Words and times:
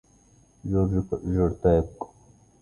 جورج 0.71 1.05
جرداق 1.23 1.89